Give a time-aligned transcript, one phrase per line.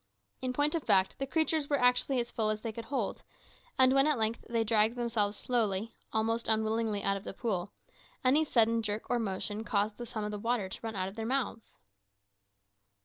[0.41, 3.21] In point of fact the creatures were actually as full as they could hold;
[3.77, 7.71] and when at length they dragged themselves slowly, almost unwillingly, out of the pool,
[8.23, 11.27] any sudden jerk or motion caused some of the water to run out of their
[11.27, 11.77] mouths!